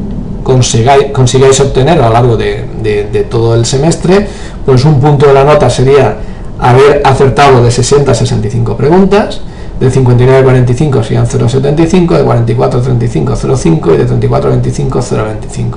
consigáis, 0.44 1.60
obtener 1.60 2.00
a 2.00 2.08
lo 2.08 2.14
largo 2.14 2.38
de, 2.38 3.28
todo 3.30 3.54
el 3.54 3.66
semestre, 3.66 4.28
pues 4.66 4.84
un 4.84 5.00
punto 5.00 5.28
de 5.28 5.34
la 5.34 5.44
nota 5.44 5.70
sería 5.70 6.18
haber 6.58 7.02
acertado 7.06 7.64
de 7.64 7.70
60 7.70 8.12
a 8.12 8.16
65 8.16 8.76
preguntas, 8.76 9.42
de 9.80 9.90
59 9.90 10.40
a 10.40 10.44
45 10.44 11.04
serían 11.04 11.26
0,75, 11.26 12.18
de 12.18 12.24
44 12.24 12.80
a 12.80 12.84
35 12.84 13.34
0,5 13.34 13.94
y 13.94 13.98
de 13.98 14.06
34 14.06 14.50
a 14.50 14.52
25 14.54 15.00
0,25. 15.00 15.70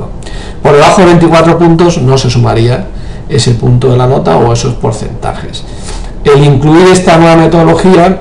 Por 0.63 0.73
debajo 0.73 1.01
de 1.03 1.07
24 1.07 1.59
puntos 1.59 2.03
no 2.03 2.19
se 2.19 2.29
sumaría 2.29 2.87
ese 3.29 3.55
punto 3.55 3.91
de 3.91 3.97
la 3.97 4.07
nota 4.07 4.37
o 4.37 4.53
esos 4.53 4.75
porcentajes. 4.75 5.65
El 6.25 6.45
incluir 6.45 6.89
esta 6.89 7.17
nueva 7.17 7.37
metodología, 7.37 8.21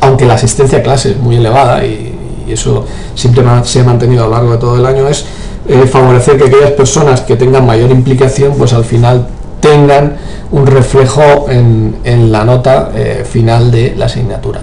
aunque 0.00 0.24
la 0.26 0.34
asistencia 0.34 0.78
a 0.78 0.82
clase 0.82 1.12
es 1.12 1.18
muy 1.18 1.36
elevada 1.36 1.84
y, 1.84 2.12
eso 2.48 2.84
siempre 3.16 3.42
se 3.64 3.80
ha 3.80 3.84
mantenido 3.84 4.22
a 4.22 4.28
lo 4.28 4.34
largo 4.34 4.52
de 4.52 4.58
todo 4.58 4.76
el 4.76 4.86
año, 4.86 5.08
es 5.08 5.24
eh, 5.68 5.84
favorecer 5.84 6.38
que 6.38 6.44
aquellas 6.44 6.70
personas 6.70 7.22
que 7.22 7.34
tengan 7.34 7.66
mayor 7.66 7.90
implicación, 7.90 8.54
pues 8.56 8.72
al 8.72 8.84
final 8.84 9.26
tengan 9.58 10.16
un 10.52 10.64
reflejo 10.64 11.46
en, 11.48 12.30
la 12.30 12.44
nota 12.44 12.92
eh, 12.94 13.26
final 13.28 13.72
de 13.72 13.96
la 13.96 14.04
asignatura. 14.04 14.60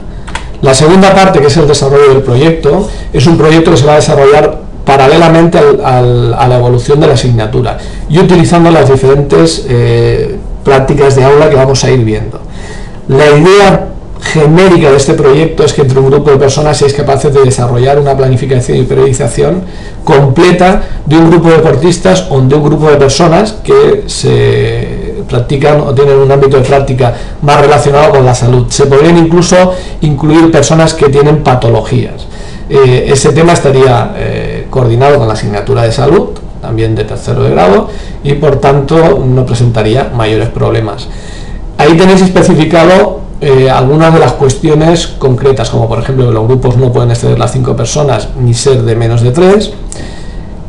La 0.63 0.73
segunda 0.73 1.13
parte, 1.13 1.41
que 1.41 1.47
es 1.47 1.57
el 1.57 1.67
desarrollo 1.67 2.13
del 2.13 2.23
proyecto, 2.23 2.89
es 3.11 3.27
un 3.27 3.37
proyecto 3.37 3.71
que 3.71 3.77
se 3.77 3.85
va 3.85 3.93
a 3.93 3.95
desarrollar 3.97 4.59
paralelamente 4.85 5.59
a 5.83 6.01
la 6.01 6.55
evolución 6.57 7.01
de 7.01 7.07
la 7.07 7.13
asignatura 7.13 7.77
y 8.09 8.17
utilizando 8.17 8.71
las 8.71 8.89
diferentes 8.89 9.65
eh, 9.67 10.37
prácticas 10.63 11.17
de 11.17 11.23
aula 11.25 11.49
que 11.49 11.57
vamos 11.57 11.83
a 11.83 11.91
ir 11.91 11.99
viendo. 12.05 12.39
La 13.09 13.29
idea 13.29 13.89
genérica 14.21 14.89
de 14.89 14.95
este 14.95 15.15
proyecto 15.15 15.65
es 15.65 15.73
que 15.73 15.81
entre 15.81 15.99
un 15.99 16.09
grupo 16.09 16.31
de 16.31 16.37
personas 16.37 16.77
seáis 16.77 16.93
capaces 16.93 17.33
de 17.33 17.41
desarrollar 17.41 17.99
una 17.99 18.15
planificación 18.15 18.77
y 18.77 18.83
periodización 18.83 19.63
completa 20.05 20.81
de 21.05 21.17
un 21.17 21.29
grupo 21.29 21.49
de 21.49 21.57
deportistas 21.57 22.27
o 22.29 22.39
de 22.39 22.55
un 22.55 22.63
grupo 22.63 22.89
de 22.89 22.95
personas 22.95 23.51
que 23.63 24.05
se 24.07 24.92
practican 25.23 25.81
o 25.81 25.93
tienen 25.93 26.17
un 26.17 26.31
ámbito 26.31 26.57
de 26.57 26.63
práctica 26.63 27.13
más 27.41 27.59
relacionado 27.61 28.11
con 28.11 28.25
la 28.25 28.35
salud. 28.35 28.65
Se 28.69 28.85
podrían 28.85 29.17
incluso 29.17 29.73
incluir 30.01 30.51
personas 30.51 30.93
que 30.93 31.09
tienen 31.09 31.43
patologías. 31.43 32.27
Eh, 32.69 33.05
ese 33.07 33.33
tema 33.33 33.53
estaría 33.53 34.13
eh, 34.15 34.67
coordinado 34.69 35.17
con 35.17 35.27
la 35.27 35.33
asignatura 35.33 35.83
de 35.83 35.91
salud, 35.91 36.29
también 36.61 36.95
de 36.95 37.03
tercero 37.03 37.43
de 37.43 37.51
grado, 37.51 37.89
y 38.23 38.33
por 38.33 38.57
tanto 38.61 39.23
no 39.25 39.45
presentaría 39.45 40.11
mayores 40.15 40.49
problemas. 40.49 41.07
Ahí 41.77 41.97
tenéis 41.97 42.21
especificado 42.21 43.19
eh, 43.41 43.69
algunas 43.69 44.13
de 44.13 44.19
las 44.21 44.31
cuestiones 44.33 45.07
concretas, 45.07 45.69
como 45.69 45.89
por 45.89 45.99
ejemplo 45.99 46.27
que 46.27 46.33
los 46.33 46.47
grupos 46.47 46.77
no 46.77 46.93
pueden 46.93 47.11
exceder 47.11 47.37
las 47.37 47.51
cinco 47.51 47.75
personas 47.75 48.29
ni 48.39 48.53
ser 48.53 48.83
de 48.83 48.95
menos 48.95 49.21
de 49.21 49.31
tres. 49.31 49.73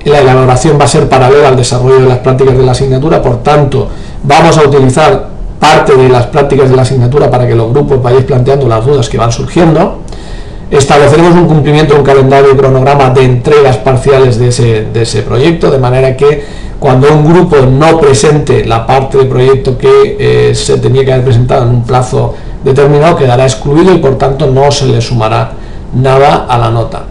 La 0.04 0.20
elaboración 0.20 0.78
va 0.78 0.84
a 0.84 0.88
ser 0.88 1.08
paralela 1.08 1.48
al 1.48 1.56
desarrollo 1.56 2.00
de 2.00 2.08
las 2.08 2.18
prácticas 2.18 2.58
de 2.58 2.64
la 2.64 2.72
asignatura, 2.72 3.22
por 3.22 3.42
tanto, 3.42 3.88
vamos 4.24 4.58
a 4.58 4.62
utilizar 4.62 5.28
parte 5.58 5.94
de 5.96 6.08
las 6.08 6.26
prácticas 6.26 6.68
de 6.68 6.76
la 6.76 6.82
asignatura 6.82 7.30
para 7.30 7.46
que 7.46 7.54
los 7.54 7.70
grupos 7.70 8.02
vayáis 8.02 8.24
planteando 8.24 8.66
las 8.68 8.84
dudas 8.84 9.08
que 9.08 9.16
van 9.16 9.32
surgiendo. 9.32 9.98
Estableceremos 10.70 11.34
un 11.34 11.46
cumplimiento, 11.46 11.94
un 11.94 12.02
calendario 12.02 12.52
y 12.52 12.56
cronograma 12.56 13.10
de 13.10 13.24
entregas 13.24 13.76
parciales 13.76 14.38
de 14.38 14.48
ese, 14.48 14.86
de 14.92 15.02
ese 15.02 15.22
proyecto, 15.22 15.70
de 15.70 15.78
manera 15.78 16.16
que 16.16 16.42
cuando 16.80 17.12
un 17.12 17.24
grupo 17.24 17.56
no 17.58 17.98
presente 18.00 18.64
la 18.64 18.86
parte 18.86 19.18
del 19.18 19.28
proyecto 19.28 19.78
que 19.78 20.16
eh, 20.18 20.54
se 20.54 20.78
tenía 20.78 21.04
que 21.04 21.12
haber 21.12 21.24
presentado 21.24 21.62
en 21.62 21.68
un 21.70 21.84
plazo 21.84 22.34
determinado 22.64 23.16
quedará 23.16 23.44
excluido 23.44 23.92
y 23.92 23.98
por 23.98 24.18
tanto 24.18 24.46
no 24.46 24.70
se 24.70 24.86
le 24.86 25.00
sumará 25.00 25.52
nada 25.94 26.46
a 26.48 26.58
la 26.58 26.70
nota. 26.70 27.04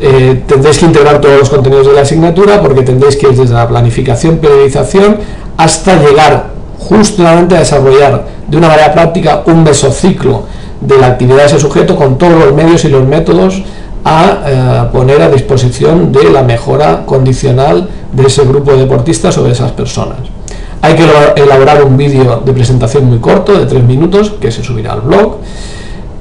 Eh, 0.00 0.42
tendréis 0.46 0.78
que 0.78 0.86
integrar 0.86 1.20
todos 1.20 1.38
los 1.38 1.48
contenidos 1.48 1.86
de 1.86 1.92
la 1.92 2.00
asignatura 2.00 2.60
porque 2.60 2.82
tendréis 2.82 3.16
que 3.16 3.28
ir 3.28 3.36
desde 3.36 3.54
la 3.54 3.68
planificación, 3.68 4.38
periodización 4.38 5.18
hasta 5.56 5.96
llegar 5.96 6.50
justamente 6.78 7.56
a 7.56 7.60
desarrollar 7.60 8.26
de 8.48 8.56
una 8.56 8.68
manera 8.68 8.92
práctica 8.92 9.42
un 9.46 9.62
mesociclo 9.62 10.44
de 10.80 10.98
la 10.98 11.08
actividad 11.08 11.38
de 11.38 11.46
ese 11.46 11.60
sujeto 11.60 11.96
con 11.96 12.18
todos 12.18 12.44
los 12.44 12.54
medios 12.54 12.84
y 12.84 12.88
los 12.88 13.06
métodos 13.06 13.62
a 14.04 14.38
eh, 14.46 14.88
poner 14.92 15.22
a 15.22 15.30
disposición 15.30 16.10
de 16.10 16.30
la 16.30 16.42
mejora 16.42 17.06
condicional 17.06 17.88
de 18.12 18.26
ese 18.26 18.44
grupo 18.44 18.72
de 18.72 18.78
deportistas 18.78 19.38
o 19.38 19.44
de 19.44 19.52
esas 19.52 19.72
personas. 19.72 20.18
Hay 20.80 20.96
que 20.96 21.04
elaborar 21.36 21.84
un 21.84 21.96
vídeo 21.96 22.42
de 22.44 22.52
presentación 22.52 23.04
muy 23.04 23.18
corto, 23.18 23.56
de 23.56 23.66
tres 23.66 23.84
minutos, 23.84 24.32
que 24.40 24.50
se 24.50 24.64
subirá 24.64 24.94
al 24.94 25.02
blog. 25.02 25.36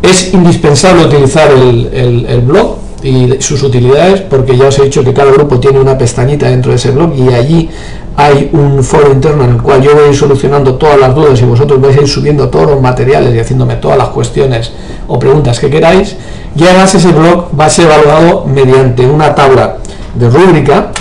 Es 0.03 0.31
indispensable 0.35 1.05
utilizar 1.05 1.49
el, 1.51 2.41
blog 2.45 2.77
y 3.01 3.41
sus 3.41 3.63
utilidades, 3.63 4.21
porque 4.21 4.55
ya 4.55 4.67
os 4.67 4.77
he 4.77 4.83
dicho 4.83 5.03
que 5.03 5.13
cada 5.13 5.31
grupo 5.31 5.59
tiene 5.59 5.79
una 5.79 5.97
pestañita 5.97 6.47
dentro 6.47 6.71
de 6.71 6.77
ese 6.77 6.91
blog 6.91 7.11
y 7.15 7.33
allí 7.33 7.69
hay 8.15 8.49
un 8.53 8.83
foro 8.83 9.11
interno 9.11 9.45
en 9.45 9.51
el 9.51 9.61
cual 9.61 9.81
yo 9.81 9.93
voy 9.93 10.03
a 10.03 10.07
ir 10.07 10.15
solucionando 10.15 10.75
todas 10.75 10.99
las 10.99 11.15
dudas 11.15 11.41
y 11.41 11.45
vosotros 11.45 11.79
vais 11.79 11.97
a 11.97 12.01
ir 12.01 12.07
subiendo 12.07 12.49
todos 12.49 12.71
los 12.71 12.81
materiales 12.81 13.33
y 13.33 13.39
haciéndome 13.39 13.75
todas 13.75 13.97
las 13.97 14.09
cuestiones 14.09 14.71
o 15.07 15.17
preguntas 15.17 15.59
que 15.59 15.69
queráis. 15.69 16.15
Y 16.55 16.63
además 16.63 16.93
ese 16.93 17.11
blog 17.11 17.47
va 17.57 17.65
a 17.65 17.69
ser 17.69 17.85
evaluado 17.85 18.45
mediante 18.45 19.05
una 19.05 19.33
tabla 19.33 19.77
de 20.13 20.29
rúbrica 20.29 20.91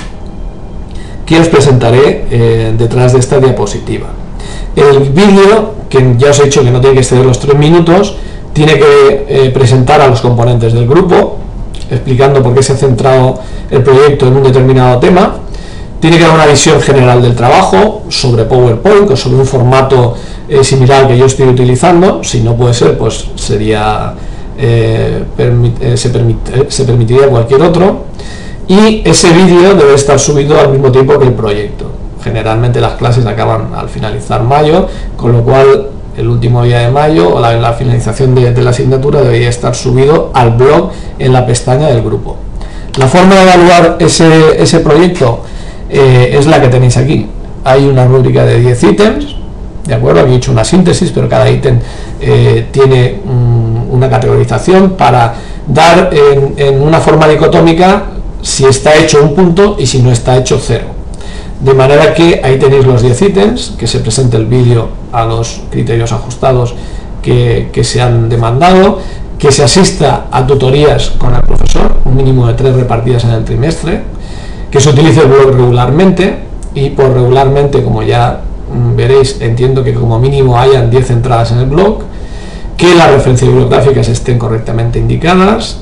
que 1.26 1.38
os 1.38 1.48
presentaré 1.48 2.26
eh, 2.30 2.74
detrás 2.76 3.12
de 3.12 3.18
esta 3.18 3.38
diapositiva. 3.38 4.08
El 4.76 5.10
vídeo, 5.10 5.74
que 5.88 6.14
ya 6.16 6.30
os 6.30 6.38
he 6.40 6.44
dicho 6.44 6.62
que 6.62 6.70
no 6.70 6.80
tiene 6.80 6.94
que 6.94 7.00
exceder 7.00 7.26
los 7.26 7.38
tres 7.38 7.56
minutos, 7.56 8.16
tiene 8.52 8.78
que 8.78 9.26
eh, 9.28 9.50
presentar 9.50 10.00
a 10.00 10.08
los 10.08 10.20
componentes 10.20 10.72
del 10.72 10.86
grupo, 10.86 11.38
explicando 11.90 12.42
por 12.42 12.54
qué 12.54 12.62
se 12.62 12.72
ha 12.72 12.76
centrado 12.76 13.38
el 13.70 13.82
proyecto 13.82 14.28
en 14.28 14.36
un 14.36 14.42
determinado 14.42 14.98
tema, 14.98 15.36
tiene 16.00 16.19
que 16.19 16.25
dar 16.25 16.35
una 16.35 16.47
visión 16.47 16.80
general 16.80 17.23
del 17.23 17.37
trabajo 17.37 18.02
sobre 18.09 18.45
PowerPoint 18.45 19.11
o 19.11 19.16
sobre 19.16 19.37
un 19.37 19.47
formato 19.47 20.14
eh, 20.49 20.64
similar 20.64 21.07
que 21.07 21.16
yo 21.16 21.26
estoy 21.26 21.49
utilizando, 21.49 22.25
si 22.25 22.40
no 22.40 22.57
puede 22.57 22.75
ser, 22.75 22.99
pues 22.99 23.26
sería 23.37 24.14
se, 24.59 25.97
se 26.69 26.85
permitiría 26.85 27.28
cualquier 27.28 27.62
otro 27.62 28.04
y 28.71 29.02
ese 29.04 29.33
vídeo 29.33 29.75
debe 29.75 29.95
estar 29.95 30.19
subido 30.21 30.61
al 30.61 30.69
mismo 30.71 30.92
tiempo 30.92 31.19
que 31.19 31.26
el 31.26 31.33
proyecto. 31.33 31.90
Generalmente 32.23 32.80
las 32.80 32.92
clases 32.92 33.26
acaban 33.26 33.75
al 33.75 33.88
finalizar 33.88 34.45
mayo, 34.45 34.87
con 35.16 35.33
lo 35.33 35.42
cual 35.42 35.88
el 36.16 36.28
último 36.28 36.62
día 36.62 36.78
de 36.78 36.90
mayo 36.90 37.35
o 37.35 37.40
la, 37.40 37.73
finalización 37.73 38.35
de, 38.35 38.52
la 38.62 38.71
asignatura 38.71 39.23
debería 39.23 39.49
estar 39.49 39.75
subido 39.75 40.30
al 40.35 40.52
blog 40.52 40.90
en 41.19 41.33
la 41.33 41.47
pestaña 41.47 41.88
del 41.88 42.02
grupo. 42.02 42.37
La 42.97 43.09
forma 43.09 43.35
de 43.35 43.42
evaluar 43.42 43.97
ese, 43.99 44.80
proyecto 44.80 45.40
eh, 45.90 46.37
es 46.38 46.47
la 46.47 46.61
que 46.61 46.68
tenéis 46.68 46.97
aquí. 46.97 47.26
Hay 47.64 47.87
una 47.87 48.06
rúbrica 48.06 48.44
de 48.44 48.61
10 48.61 48.82
ítems, 48.85 49.37
¿de 49.85 49.94
acuerdo? 49.94 50.20
Aquí 50.20 50.32
he 50.32 50.37
hecho 50.37 50.52
una 50.52 50.64
síntesis, 50.64 51.11
pero 51.11 51.28
cada 51.28 51.50
ítem 51.50 51.78
eh, 52.20 52.66
tiene 52.70 53.20
una 53.90 54.09
categorización 54.09 54.92
para 54.92 55.35
dar 55.66 56.11
en, 56.12 56.54
en 56.56 56.82
una 56.82 57.00
forma 57.00 57.28
dicotómica 57.28 58.04
si 58.40 58.64
está 58.64 58.94
hecho 58.97 59.23
un 59.23 59.35
punto 59.35 59.76
y 59.78 59.87
si 59.87 60.00
no 60.00 60.11
está 60.11 60.37
hecho 60.37 60.59
cero. 60.62 60.87
De 61.61 61.75
manera 61.75 62.14
que 62.14 62.40
ahí 62.42 62.59
tenéis 62.59 62.87
los 62.87 63.02
10 63.02 63.23
ítems, 63.23 63.75
que 63.78 63.87
se 63.87 64.00
presente 64.00 64.38
el 64.38 64.47
vídeo 64.47 64.88
a 65.12 65.26
los 65.26 65.61
criterios 65.70 66.11
ajustados 66.12 66.75
que, 67.20 67.80
se 67.85 68.00
han 68.00 68.28
demandado, 68.28 68.99
que 69.38 69.52
se 69.52 69.62
asista 69.62 70.26
a 70.30 70.47
tutorías 70.47 71.11
con 71.18 71.35
el 71.35 71.42
profesor, 71.42 71.97
un 72.04 72.16
mínimo 72.16 72.47
de 72.47 72.54
tres 72.54 72.75
repartidas 72.75 73.25
en 73.25 73.30
el 73.30 73.44
trimestre, 73.44 74.02
que 74.70 74.80
se 74.80 74.90
utilice 74.90 75.20
el 75.20 75.28
blog 75.28 75.52
regularmente 75.56 76.38
y 76.74 76.90
por 76.90 77.12
regularmente, 77.12 77.82
como 77.82 78.02
ya 78.02 78.40
mm, 78.72 78.96
veréis, 78.96 79.40
entiendo 79.40 79.82
que 79.82 79.94
como 79.94 80.18
mínimo 80.18 80.58
hayan 80.58 80.90
10 80.90 81.10
entradas 81.10 81.52
en 81.52 81.58
el 81.58 81.66
blog, 81.66 82.02
que 82.76 82.94
las 82.94 83.10
referencias 83.10 83.50
bibliográficas 83.50 84.08
estén 84.08 84.38
correctamente 84.38 84.98
indicadas, 84.98 85.78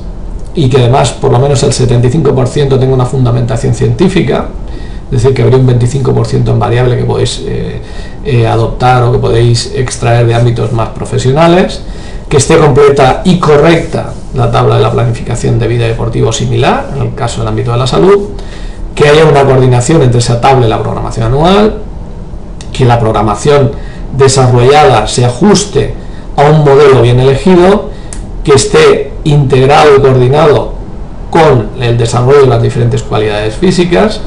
y 0.55 0.69
que 0.69 0.79
además 0.79 1.13
por 1.13 1.31
lo 1.31 1.39
menos 1.39 1.63
el 1.63 1.71
75% 1.71 2.81
tenga 2.81 2.95
una 2.95 3.07
fundamentación 3.07 3.75
científica, 3.75 4.47
es 5.11 5.23
decir, 5.23 5.35
que 5.35 5.43
habría 5.43 5.59
un 5.59 5.69
25% 5.69 6.51
en 6.51 6.59
variable 6.59 6.97
que 6.97 7.05
podéis 7.05 7.43
eh, 7.47 7.81
eh, 8.25 8.47
adoptar 8.47 9.05
o 9.05 9.13
que 9.13 9.19
podéis 9.19 9.73
extraer 9.75 10.27
de 10.27 10.35
ámbitos 10.35 10.73
más 10.73 10.89
profesionales, 10.91 11.81
que 12.29 12.37
esté 12.37 12.59
completa 12.59 13.23
y 13.25 13.39
correcta 13.39 14.13
la 14.35 14.51
tabla 14.51 14.77
de 14.77 14.83
la 14.83 14.93
planificación 14.93 15.59
de 15.59 15.69
vida 15.69 15.87
deportivo 15.87 16.33
similar, 16.33 16.91
en 16.95 17.03
el 17.03 17.15
caso 17.15 17.41
del 17.41 17.49
ámbito 17.49 17.73
de 17.73 17.79
la 17.79 17.87
salud, 17.87 18.31
que 18.99 19.09
haya 19.09 19.25
una 19.27 19.45
coordinación 19.45 20.03
entre 20.03 20.19
esa 20.19 20.41
tabla 20.41 20.67
y 20.67 20.69
la 20.69 20.83
programación 20.83 21.27
anual, 21.27 21.79
que 22.73 22.85
la 22.85 22.99
programación 22.99 23.71
desarrollada 24.17 25.07
se 25.07 25.25
ajuste 25.25 25.95
a 26.37 26.51
un 26.51 26.65
modelo 26.65 27.01
bien 27.01 27.21
elegido, 27.21 27.91
que 28.43 28.55
esté 28.55 29.13
integrado 29.23 29.97
y 29.97 30.01
coordinado 30.01 30.73
con 31.31 31.69
el 31.81 31.97
desarrollo 31.97 32.41
de 32.41 32.47
las 32.49 32.61
diferentes 32.61 33.05
cualidades 33.05 33.55
físicas, 33.55 34.21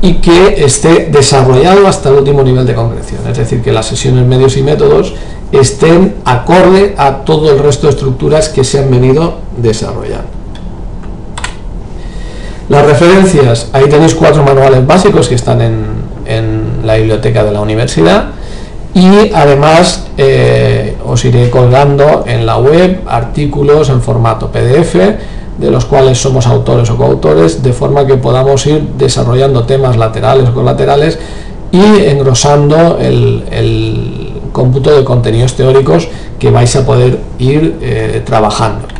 y 0.00 0.14
que 0.14 0.64
esté 0.64 1.10
desarrollado 1.12 1.86
hasta 1.86 2.08
el 2.08 2.16
último 2.16 2.42
nivel 2.42 2.66
de 2.66 2.74
concreción, 2.74 3.20
es 3.28 3.36
decir, 3.36 3.60
que 3.60 3.70
las 3.70 3.84
sesiones 3.84 4.24
medios 4.24 4.56
y 4.56 4.62
métodos 4.62 5.12
estén 5.52 6.14
acorde 6.24 6.94
a 6.96 7.16
todo 7.18 7.52
el 7.52 7.58
resto 7.58 7.86
de 7.86 7.92
estructuras 7.92 8.48
que 8.48 8.64
se 8.64 8.78
han 8.78 8.90
venido 8.90 9.40
desarrollando. 9.58 10.39
Las 12.70 12.86
referencias, 12.86 13.66
ahí 13.72 13.88
tenéis 13.88 14.14
cuatro 14.14 14.44
manuales 14.44 14.86
básicos 14.86 15.28
que 15.28 15.34
están 15.34 15.60
en, 15.60 15.90
la 16.84 16.94
biblioteca 16.94 17.42
de 17.42 17.50
la 17.50 17.60
universidad 17.60 18.26
y 18.94 19.32
además 19.34 20.06
eh, 20.16 20.96
os 21.04 21.24
iré 21.24 21.50
colgando 21.50 22.22
en 22.26 22.46
la 22.46 22.58
web 22.58 23.00
artículos 23.08 23.88
en 23.88 24.00
formato 24.00 24.52
PDF 24.52 24.94
de 24.94 25.70
los 25.70 25.84
cuales 25.84 26.18
somos 26.18 26.46
autores 26.46 26.88
o 26.90 26.96
coautores, 26.96 27.60
de 27.60 27.72
forma 27.72 28.06
que 28.06 28.14
podamos 28.14 28.64
ir 28.66 28.80
desarrollando 28.96 29.64
temas 29.64 29.96
laterales 29.96 30.48
o 30.48 30.54
colaterales 30.54 31.18
y 31.72 32.04
engrosando 32.04 32.98
el, 33.00 34.32
cómputo 34.52 34.96
de 34.96 35.02
contenidos 35.04 35.54
teóricos 35.54 36.08
que 36.38 36.50
vais 36.50 36.74
a 36.76 36.86
poder 36.86 37.18
ir 37.40 37.78
eh, 37.82 38.22
trabajando. 38.24 38.99